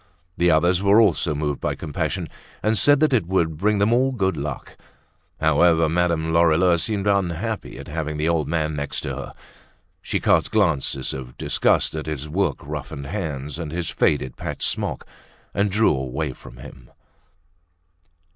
[0.35, 2.27] The others were also moved by compassion
[2.63, 4.75] and said that it would bring them all good luck.
[5.39, 9.33] However, Madame Lorilleux seemed unhappy at having the old man next to her.
[10.01, 15.05] She cast glances of disgust at his work roughened hands and his faded, patched smock,
[15.53, 16.89] and drew away from him.